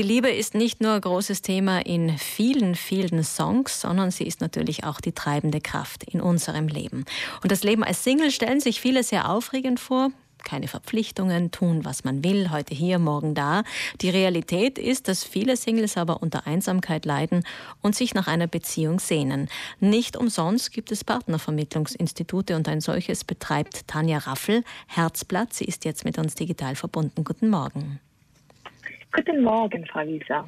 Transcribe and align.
Die 0.00 0.06
Liebe 0.06 0.30
ist 0.30 0.54
nicht 0.54 0.80
nur 0.80 0.94
ein 0.94 1.00
großes 1.02 1.42
Thema 1.42 1.84
in 1.84 2.16
vielen, 2.16 2.74
vielen 2.74 3.22
Songs, 3.22 3.82
sondern 3.82 4.10
sie 4.10 4.24
ist 4.24 4.40
natürlich 4.40 4.84
auch 4.84 4.98
die 4.98 5.12
treibende 5.12 5.60
Kraft 5.60 6.04
in 6.04 6.22
unserem 6.22 6.68
Leben. 6.68 7.04
Und 7.42 7.52
das 7.52 7.64
Leben 7.64 7.84
als 7.84 8.02
Single 8.02 8.30
stellen 8.30 8.60
sich 8.60 8.80
viele 8.80 9.02
sehr 9.02 9.28
aufregend 9.28 9.78
vor 9.78 10.10
keine 10.42 10.68
Verpflichtungen, 10.68 11.50
tun, 11.50 11.84
was 11.84 12.02
man 12.02 12.24
will, 12.24 12.50
heute 12.50 12.74
hier, 12.74 12.98
morgen 12.98 13.34
da. 13.34 13.62
Die 14.00 14.08
Realität 14.08 14.78
ist, 14.78 15.06
dass 15.06 15.22
viele 15.22 15.54
Singles 15.54 15.98
aber 15.98 16.22
unter 16.22 16.46
Einsamkeit 16.46 17.04
leiden 17.04 17.44
und 17.82 17.94
sich 17.94 18.14
nach 18.14 18.26
einer 18.26 18.46
Beziehung 18.46 19.00
sehnen. 19.00 19.50
Nicht 19.80 20.16
umsonst 20.16 20.72
gibt 20.72 20.92
es 20.92 21.04
Partnervermittlungsinstitute 21.04 22.56
und 22.56 22.68
ein 22.68 22.80
solches 22.80 23.24
betreibt 23.24 23.86
Tanja 23.86 24.16
Raffel. 24.16 24.64
Herzblatt, 24.86 25.52
sie 25.52 25.66
ist 25.66 25.84
jetzt 25.84 26.06
mit 26.06 26.16
uns 26.16 26.36
digital 26.36 26.74
verbunden. 26.74 27.22
Guten 27.22 27.50
Morgen. 27.50 28.00
Guten 29.12 29.42
Morgen, 29.42 29.86
Frau 29.86 30.06
Wieser. 30.06 30.46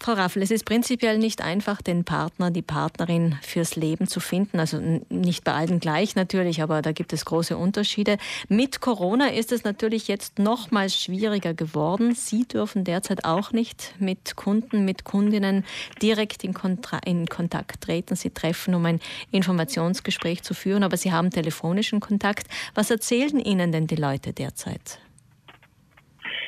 Frau 0.00 0.12
Raffel, 0.12 0.42
es 0.42 0.50
ist 0.50 0.64
prinzipiell 0.64 1.18
nicht 1.18 1.42
einfach, 1.42 1.82
den 1.82 2.04
Partner, 2.04 2.50
die 2.50 2.62
Partnerin 2.62 3.36
fürs 3.42 3.76
Leben 3.76 4.06
zu 4.06 4.18
finden. 4.20 4.60
Also 4.60 4.80
nicht 5.10 5.44
bei 5.44 5.52
allen 5.52 5.78
gleich 5.78 6.14
natürlich, 6.14 6.62
aber 6.62 6.80
da 6.80 6.92
gibt 6.92 7.12
es 7.12 7.26
große 7.26 7.54
Unterschiede. 7.58 8.16
Mit 8.48 8.80
Corona 8.80 9.28
ist 9.28 9.52
es 9.52 9.62
natürlich 9.62 10.08
jetzt 10.08 10.38
noch 10.38 10.70
mal 10.70 10.88
schwieriger 10.88 11.52
geworden. 11.52 12.14
Sie 12.14 12.48
dürfen 12.48 12.84
derzeit 12.84 13.26
auch 13.26 13.52
nicht 13.52 13.94
mit 13.98 14.36
Kunden, 14.36 14.86
mit 14.86 15.04
Kundinnen 15.04 15.66
direkt 16.00 16.44
in, 16.44 16.54
Kontra 16.54 17.00
in 17.04 17.26
Kontakt 17.26 17.82
treten. 17.82 18.16
Sie 18.16 18.30
treffen, 18.30 18.74
um 18.74 18.86
ein 18.86 19.00
Informationsgespräch 19.32 20.42
zu 20.42 20.54
führen, 20.54 20.82
aber 20.82 20.96
Sie 20.96 21.12
haben 21.12 21.30
telefonischen 21.30 22.00
Kontakt. 22.00 22.46
Was 22.74 22.90
erzählen 22.90 23.38
Ihnen 23.38 23.70
denn 23.70 23.86
die 23.86 23.96
Leute 23.96 24.32
derzeit? 24.32 24.98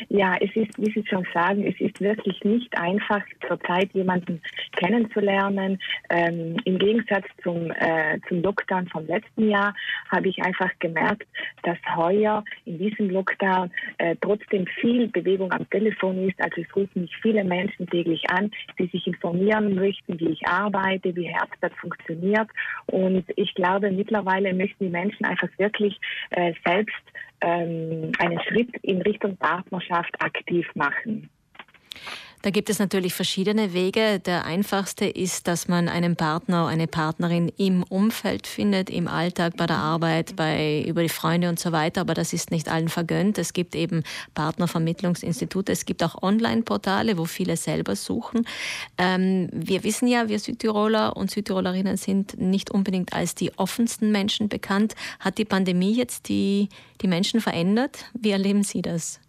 Ja, 0.09 0.36
es 0.40 0.54
ist, 0.54 0.78
wie 0.78 0.90
Sie 0.92 1.06
schon 1.06 1.27
sagen, 1.32 1.64
es 1.66 1.80
ist 1.80 2.00
wirklich 2.00 2.42
nicht 2.45 2.77
einfach, 2.77 3.22
zurzeit 3.46 3.92
jemanden 3.92 4.40
kennenzulernen. 4.76 5.80
Ähm, 6.09 6.56
Im 6.65 6.79
Gegensatz 6.79 7.26
zum, 7.43 7.70
äh, 7.70 8.18
zum 8.28 8.43
Lockdown 8.43 8.88
vom 8.88 9.06
letzten 9.06 9.48
Jahr 9.48 9.74
habe 10.10 10.28
ich 10.28 10.43
einfach 10.43 10.71
gemerkt, 10.78 11.26
dass 11.62 11.78
heuer 11.96 12.45
in 12.65 12.78
diesem 12.78 13.10
Lockdown 13.10 13.71
äh, 13.98 14.16
trotzdem 14.21 14.66
viel 14.80 15.09
Bewegung 15.09 15.52
am 15.52 15.68
Telefon 15.71 16.28
ist. 16.28 16.40
Also 16.43 16.62
es 16.62 16.76
rufen 16.76 17.02
mich 17.02 17.16
viele 17.21 17.45
Menschen 17.45 17.87
täglich 17.88 18.28
an, 18.30 18.51
die 18.78 18.87
sich 18.87 19.06
informieren 19.06 19.74
möchten, 19.74 20.18
wie 20.18 20.30
ich 20.30 20.46
arbeite, 20.46 21.15
wie 21.15 21.28
Herzblatt 21.28 21.73
funktioniert. 21.80 22.48
Und 22.87 23.24
ich 23.37 23.54
glaube, 23.54 23.90
mittlerweile 23.90 24.54
möchten 24.54 24.84
die 24.84 24.90
Menschen 24.90 25.24
einfach 25.24 25.48
wirklich 25.59 25.98
äh, 26.30 26.52
selbst 26.65 27.02
ähm, 27.41 28.13
einen 28.19 28.41
Schritt 28.43 28.71
in 28.83 29.02
Richtung 29.02 29.37
Partnerschaft 29.37 30.15
aktiv 30.23 30.66
machen. 30.74 31.30
Da 32.43 32.49
gibt 32.49 32.71
es 32.71 32.79
natürlich 32.79 33.13
verschiedene 33.13 33.74
Wege. 33.74 34.19
Der 34.19 34.46
einfachste 34.46 35.05
ist, 35.05 35.46
dass 35.46 35.69
man 35.69 35.88
einen 35.88 36.16
Partner, 36.16 36.69
eine 36.69 36.87
Partnerin 36.87 37.52
im 37.59 37.83
Umfeld 37.83 38.46
findet, 38.46 38.88
im 38.88 39.09
Alltag, 39.09 39.59
bei 39.59 39.66
der 39.66 39.77
Arbeit, 39.77 40.37
bei, 40.37 40.83
über 40.87 41.02
die 41.02 41.11
Freunde 41.11 41.51
und 41.51 41.61
so 41.61 41.71
weiter. 41.73 42.01
Aber 42.01 42.15
das 42.15 42.33
ist 42.33 42.51
nicht 42.51 42.71
allen 42.71 42.88
vergönnt. 42.88 43.37
Es 43.37 43.52
gibt 43.52 43.74
eben 43.74 44.05
Partnervermittlungsinstitute. 44.35 45.71
Es 45.71 45.85
gibt 45.85 46.02
auch 46.02 46.23
Online-Portale, 46.23 47.18
wo 47.18 47.27
viele 47.27 47.59
selber 47.59 47.95
suchen. 47.95 48.46
Ähm, 48.96 49.51
wir 49.52 49.85
wissen 49.85 50.09
ja, 50.09 50.30
wir 50.30 50.38
Südtiroler 50.38 51.18
und 51.18 51.30
Südtirolerinnen 51.30 51.99
sind 51.99 52.41
nicht 52.41 52.71
unbedingt 52.71 53.13
als 53.13 53.35
die 53.35 53.52
offensten 53.59 54.13
Menschen 54.13 54.49
bekannt. 54.49 54.95
Hat 55.18 55.37
die 55.37 55.45
Pandemie 55.45 55.93
jetzt 55.93 56.30
die, 56.30 56.71
die 57.02 57.09
Menschen 57.09 57.43
verändert? 57.43 58.07
Wie 58.15 58.30
erleben 58.30 58.63
Sie 58.63 58.80
das? 58.80 59.21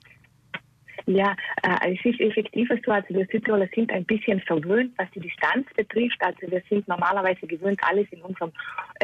Ja, 1.13 1.35
äh, 1.63 1.93
es 1.93 2.05
ist 2.05 2.21
effektiv 2.21 2.69
so, 2.85 2.91
also 2.91 3.07
wir 3.09 3.25
Südtiroler 3.25 3.67
sind 3.75 3.91
ein 3.91 4.05
bisschen 4.05 4.39
verwöhnt, 4.41 4.93
was 4.97 5.09
die 5.11 5.19
Distanz 5.19 5.67
betrifft. 5.75 6.17
Also 6.21 6.49
wir 6.49 6.61
sind 6.69 6.87
normalerweise 6.87 7.45
gewöhnt, 7.47 7.81
alles 7.83 8.07
in 8.11 8.21
unserem 8.21 8.51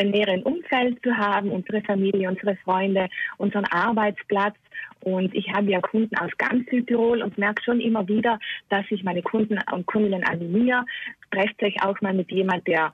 näheren 0.02 0.42
Umfeld 0.44 1.02
zu 1.04 1.16
haben, 1.16 1.52
unsere 1.52 1.82
Familie, 1.82 2.30
unsere 2.30 2.56
Freunde, 2.58 3.10
unseren 3.38 3.66
Arbeitsplatz. 3.66 4.56
Und 5.02 5.36
ich 5.36 5.52
habe 5.54 5.70
ja 5.70 5.82
Kunden 5.82 6.16
aus 6.18 6.32
ganz 6.38 6.70
Südtirol 6.70 7.22
und 7.22 7.38
merke 7.38 7.62
schon 7.64 7.82
immer 7.82 8.08
wieder, 8.08 8.40
dass 8.70 8.86
ich 8.90 9.04
meine 9.04 9.22
Kunden 9.22 9.60
und 9.72 9.86
Kundinnen 9.86 10.24
animiere. 10.24 10.86
Trefft 11.32 11.62
euch 11.62 11.76
auch 11.84 12.00
mal 12.02 12.14
mit 12.14 12.32
jemand, 12.32 12.68
der 12.68 12.94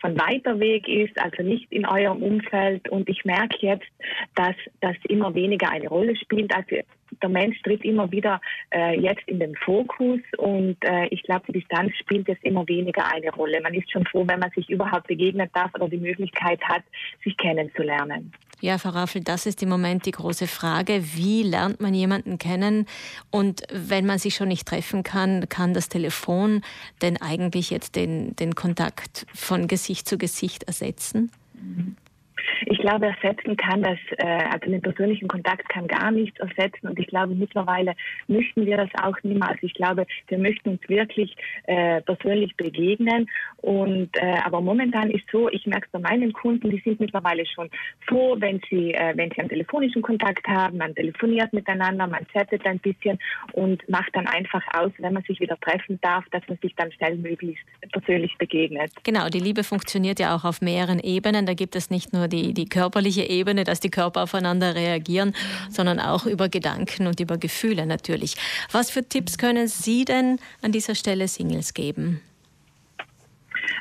von 0.00 0.18
weiter 0.18 0.58
Weg 0.58 0.88
ist, 0.88 1.20
also 1.20 1.42
nicht 1.42 1.70
in 1.70 1.86
eurem 1.86 2.22
Umfeld. 2.22 2.88
Und 2.88 3.08
ich 3.08 3.24
merke 3.24 3.56
jetzt, 3.60 3.86
dass 4.34 4.56
das 4.80 4.96
immer 5.08 5.34
weniger 5.34 5.70
eine 5.70 5.88
Rolle 5.88 6.16
spielt. 6.16 6.54
Also 6.54 6.76
der 7.22 7.28
Mensch 7.28 7.60
tritt 7.62 7.84
immer 7.84 8.10
wieder 8.10 8.40
äh, 8.70 8.98
jetzt 9.00 9.26
in 9.26 9.38
den 9.38 9.54
Fokus 9.56 10.20
und 10.38 10.76
äh, 10.84 11.06
ich 11.10 11.22
glaube, 11.22 11.44
die 11.48 11.60
Distanz 11.60 11.92
spielt 11.96 12.28
jetzt 12.28 12.44
immer 12.44 12.66
weniger 12.68 13.04
eine 13.12 13.32
Rolle. 13.32 13.60
Man 13.60 13.74
ist 13.74 13.90
schon 13.90 14.04
froh, 14.06 14.24
wenn 14.26 14.40
man 14.40 14.50
sich 14.50 14.68
überhaupt 14.70 15.06
begegnen 15.06 15.48
darf 15.52 15.74
oder 15.74 15.88
die 15.88 15.98
Möglichkeit 15.98 16.60
hat, 16.62 16.82
sich 17.24 17.36
kennenzulernen. 17.36 18.32
Ja, 18.62 18.76
Frau 18.76 18.90
Raffel, 18.90 19.22
das 19.22 19.46
ist 19.46 19.62
im 19.62 19.70
Moment 19.70 20.04
die 20.04 20.10
große 20.10 20.46
Frage. 20.46 21.02
Wie 21.14 21.42
lernt 21.42 21.80
man 21.80 21.94
jemanden 21.94 22.36
kennen? 22.36 22.86
Und 23.30 23.62
wenn 23.72 24.04
man 24.04 24.18
sich 24.18 24.34
schon 24.34 24.48
nicht 24.48 24.68
treffen 24.68 25.02
kann, 25.02 25.48
kann 25.48 25.72
das 25.72 25.88
Telefon 25.88 26.62
denn 27.00 27.16
eigentlich 27.16 27.70
jetzt 27.70 27.96
den, 27.96 28.36
den 28.36 28.54
Kontakt 28.54 29.26
von 29.34 29.66
Gesicht 29.66 30.06
zu 30.06 30.18
Gesicht 30.18 30.64
ersetzen? 30.64 31.30
Mhm. 31.54 31.96
Ich 32.66 32.78
glaube, 32.78 33.06
ersetzen 33.06 33.56
kann 33.56 33.82
das, 33.82 33.98
äh, 34.18 34.44
also 34.50 34.70
den 34.70 34.82
persönlichen 34.82 35.28
Kontakt 35.28 35.68
kann 35.68 35.86
gar 35.86 36.10
nichts 36.10 36.38
ersetzen. 36.40 36.88
Und 36.88 36.98
ich 36.98 37.06
glaube, 37.06 37.34
mittlerweile 37.34 37.94
möchten 38.28 38.66
wir 38.66 38.76
das 38.76 38.90
auch 39.02 39.16
niemals. 39.22 39.58
Ich 39.62 39.74
glaube, 39.74 40.06
wir 40.28 40.38
möchten 40.38 40.70
uns 40.70 40.88
wirklich 40.88 41.36
äh, 41.64 42.00
persönlich 42.02 42.56
begegnen. 42.56 43.28
Und 43.58 44.10
äh, 44.16 44.38
aber 44.44 44.60
momentan 44.60 45.10
ist 45.10 45.24
so, 45.30 45.48
ich 45.50 45.66
merke 45.66 45.86
es 45.86 45.92
bei 45.92 45.98
meinen 45.98 46.32
Kunden, 46.32 46.70
die 46.70 46.80
sind 46.84 47.00
mittlerweile 47.00 47.44
schon 47.46 47.68
froh, 48.06 48.36
wenn 48.38 48.60
sie, 48.70 48.94
wenn 49.14 49.30
sie 49.30 49.40
einen 49.40 49.48
telefonischen 49.48 50.02
Kontakt 50.02 50.46
haben, 50.46 50.78
man 50.78 50.94
telefoniert 50.94 51.52
miteinander, 51.52 52.06
man 52.06 52.26
chattet 52.28 52.64
ein 52.66 52.78
bisschen 52.78 53.18
und 53.52 53.86
macht 53.88 54.14
dann 54.14 54.26
einfach 54.26 54.62
aus, 54.74 54.92
wenn 54.98 55.12
man 55.12 55.22
sich 55.24 55.40
wieder 55.40 55.58
treffen 55.60 55.98
darf, 56.02 56.24
dass 56.30 56.42
man 56.48 56.58
sich 56.58 56.74
dann 56.76 56.90
schnellmöglichst 56.92 57.64
persönlich 57.92 58.36
begegnet. 58.38 58.92
Genau, 59.04 59.28
die 59.28 59.40
Liebe 59.40 59.64
funktioniert 59.64 60.20
ja 60.20 60.34
auch 60.34 60.44
auf 60.44 60.60
mehreren 60.60 61.00
Ebenen. 61.00 61.46
Da 61.46 61.54
gibt 61.54 61.76
es 61.76 61.90
nicht 61.90 62.12
nur 62.12 62.28
die 62.28 62.39
die, 62.52 62.64
körperliche 62.64 63.22
Ebene, 63.28 63.64
dass 63.64 63.80
die 63.80 63.90
Körper 63.90 64.22
aufeinander 64.22 64.74
reagieren, 64.74 65.34
sondern 65.70 66.00
auch 66.00 66.26
über 66.26 66.48
Gedanken 66.48 67.06
und 67.06 67.20
über 67.20 67.38
Gefühle 67.38 67.86
natürlich. 67.86 68.36
Was 68.72 68.90
für 68.90 69.06
Tipps 69.08 69.38
können 69.38 69.68
Sie 69.68 70.04
denn 70.04 70.38
an 70.62 70.72
dieser 70.72 70.94
Stelle 70.94 71.28
Singles 71.28 71.74
geben? 71.74 72.20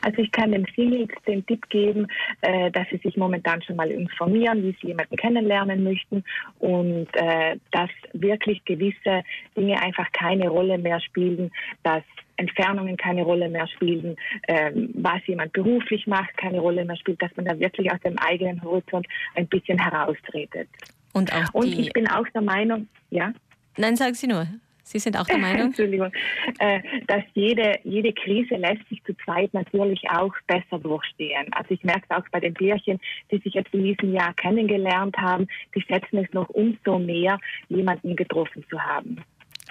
Also 0.02 0.22
ich 0.22 0.32
kann 0.32 0.52
den 0.52 0.66
Singles 0.76 1.10
den 1.28 1.46
Tipp 1.46 1.68
geben, 1.70 2.08
äh, 2.42 2.72
dass 2.72 2.88
sie 2.90 2.98
sich 2.98 3.18
momentan 3.18 3.62
schon 3.62 3.76
mal 3.76 3.92
informieren, 3.92 4.64
wie 4.64 4.76
sie 4.82 4.88
jemanden 4.88 5.16
kennenlernen 5.18 5.84
möchten 5.84 6.24
und 6.60 7.08
äh, 7.14 7.58
dass 7.72 7.90
wirklich 8.14 8.64
gewisse 8.66 9.24
Dinge 9.58 9.82
einfach 9.82 10.12
keine 10.12 10.50
Rolle 10.50 10.78
mehr 10.78 11.00
spielen, 11.02 11.52
dass 11.84 12.04
Entfernungen 12.40 12.98
keine 12.98 13.24
Rolle 13.24 13.50
mehr 13.50 13.68
spielen, 13.68 14.16
ähm, 14.48 14.90
was 14.96 15.26
jemand 15.28 15.54
beruflich 15.54 16.08
macht, 16.08 16.36
keine 16.38 16.60
Rolle 16.60 16.86
mehr 16.86 16.96
spielt, 16.96 17.22
dass 17.22 17.36
man 17.36 17.46
da 17.46 17.60
wirklich 17.60 17.92
aus 17.92 18.00
dem 18.02 18.18
eigenen 18.18 18.62
Horizont 18.64 19.08
ein 19.36 19.48
bisschen 19.48 19.78
heraustretet. 19.78 20.70
Und, 21.14 21.34
auch 21.34 21.54
Und 21.54 21.68
ich 21.78 21.92
bin 21.92 22.08
auch 22.08 22.28
der 22.34 22.42
Meinung, 22.42 22.88
ja? 23.10 23.34
Nein, 23.78 23.96
sagen 23.96 24.14
Sie 24.14 24.28
nur. 24.28 24.48
Sie 24.84 24.98
sind 24.98 25.16
auch 25.18 25.28
der 25.28 25.38
Meinung? 25.38 25.62
Entschuldigung, 25.68 26.12
äh, 26.58 26.80
dass 27.06 27.22
jede, 27.36 27.80
jede 27.84 28.12
Krise 28.12 28.56
lässt 28.56 28.88
sich 28.90 29.04
zu 29.04 29.14
zweit 29.24 29.54
natürlich 29.54 30.02
auch 30.10 30.34
besser 30.48 30.80
durchstehen. 30.80 31.46
Also 31.52 31.76
ich 31.76 31.84
merke 31.84 32.06
es 32.10 32.18
auch 32.18 32.28
bei 32.32 32.40
den 32.40 32.56
Bärchen, 32.56 33.00
die 33.32 33.38
sich 33.38 33.54
jetzt 33.54 33.72
in 33.72 33.84
diesem 33.84 34.14
Jahr 34.14 34.34
kennengelernt 34.34 35.16
haben, 35.18 35.48
die 35.76 35.82
schätzen 35.82 36.18
es 36.18 36.34
noch 36.34 36.50
umso 36.50 36.98
mehr, 36.98 37.40
jemanden 37.68 38.16
getroffen 38.16 38.66
zu 38.68 38.82
haben. 38.82 39.18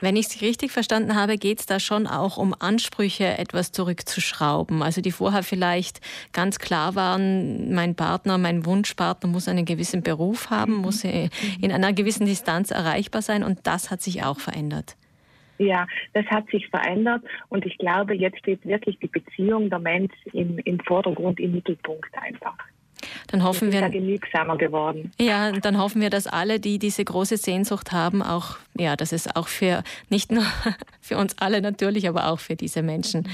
Wenn 0.00 0.16
ich 0.16 0.28
Sie 0.28 0.44
richtig 0.44 0.70
verstanden 0.70 1.16
habe, 1.16 1.36
geht 1.38 1.60
es 1.60 1.66
da 1.66 1.80
schon 1.80 2.06
auch 2.06 2.36
um 2.36 2.54
Ansprüche, 2.58 3.38
etwas 3.38 3.72
zurückzuschrauben. 3.72 4.82
Also 4.82 5.00
die 5.00 5.10
vorher 5.10 5.42
vielleicht 5.42 6.00
ganz 6.32 6.58
klar 6.58 6.94
waren, 6.94 7.74
mein 7.74 7.96
Partner, 7.96 8.38
mein 8.38 8.64
Wunschpartner 8.64 9.28
muss 9.28 9.48
einen 9.48 9.64
gewissen 9.64 10.02
Beruf 10.02 10.50
haben, 10.50 10.76
mhm. 10.76 10.82
muss 10.82 11.04
in 11.04 11.72
einer 11.72 11.92
gewissen 11.92 12.26
Distanz 12.26 12.70
erreichbar 12.70 13.22
sein 13.22 13.42
und 13.42 13.66
das 13.66 13.90
hat 13.90 14.00
sich 14.00 14.22
auch 14.24 14.38
verändert. 14.38 14.96
Ja, 15.58 15.86
das 16.12 16.24
hat 16.26 16.48
sich 16.50 16.68
verändert 16.68 17.24
und 17.48 17.66
ich 17.66 17.76
glaube, 17.78 18.14
jetzt 18.14 18.38
steht 18.38 18.64
wirklich 18.64 18.98
die 19.00 19.08
Beziehung 19.08 19.68
der 19.70 19.80
Mensch 19.80 20.14
im, 20.32 20.58
im 20.58 20.78
Vordergrund, 20.80 21.40
im 21.40 21.52
Mittelpunkt 21.52 22.14
einfach. 22.16 22.56
Dann 23.28 23.44
hoffen 23.44 23.72
wir, 23.72 23.80
ja 23.80 23.88
genügsamer 23.88 24.56
geworden. 24.56 25.12
Ja, 25.20 25.52
dann 25.52 25.78
hoffen 25.78 26.00
wir, 26.00 26.10
dass 26.10 26.26
alle, 26.26 26.60
die 26.60 26.78
diese 26.78 27.04
große 27.04 27.36
Sehnsucht 27.36 27.92
haben, 27.92 28.22
auch, 28.22 28.56
ja, 28.76 28.96
dass 28.96 29.12
es 29.12 29.34
auch 29.36 29.48
für, 29.48 29.82
nicht 30.08 30.32
nur 30.32 30.44
für 31.08 31.16
uns 31.16 31.36
alle 31.38 31.60
natürlich, 31.60 32.08
aber 32.08 32.26
auch 32.28 32.38
für 32.38 32.54
diese 32.54 32.82
Menschen 32.82 33.28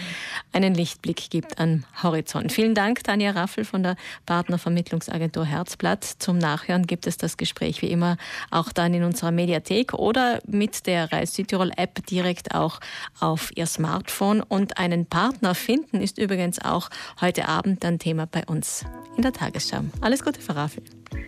einen 0.53 0.75
Lichtblick 0.75 1.31
gibt 1.31 1.59
an 1.59 1.85
Horizont. 2.03 2.53
Vielen 2.53 2.75
Dank, 2.75 3.05
Tanja 3.05 3.33
Raffel 3.33 3.65
von 3.65 3.83
der 3.83 3.97
Partnervermittlungsagentur 4.27 5.45
Herzblatt. 5.45 6.05
Zum 6.05 6.39
Nachhören 6.39 6.87
gibt 6.87 7.07
es 7.07 7.17
das 7.17 7.37
Gespräch 7.37 7.83
wie 7.83 7.91
immer 7.91 8.17
auch 8.51 8.73
dann 8.73 8.95
in 8.95 9.03
unserer 9.03 9.33
Mediathek 9.33 9.95
oder 9.95 10.41
mit 10.47 10.87
der 10.87 11.13
Reis 11.13 11.35
Südtirol 11.35 11.73
App 11.77 12.07
direkt 12.07 12.55
auch 12.55 12.81
auf 13.21 13.51
Ihr 13.57 13.67
Smartphone. 13.67 14.41
Und 14.41 14.79
einen 14.79 15.07
Partner 15.07 15.55
finden 15.55 16.01
ist 16.01 16.19
übrigens 16.19 16.61
auch 16.65 16.89
heute 17.21 17.49
Abend 17.49 17.85
ein 17.85 17.99
Thema 17.99 18.27
bei 18.27 18.45
uns 18.47 18.85
in 19.17 19.23
der 19.23 19.33
Tagesschau. 19.33 19.81
Alles 20.01 20.25
Gute, 20.25 20.41
Frau 20.41 20.55
Raffel. 20.55 20.83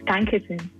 Danke 0.06 0.42
schön. 0.46 0.76